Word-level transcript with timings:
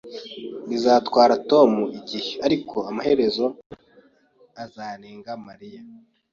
Bizatwara 0.69 1.33
Tom 1.49 1.71
igihe, 1.99 2.31
ariko 2.45 2.77
amaherezo 2.89 3.45
azarenga 4.63 5.31
Mariya 5.47 5.81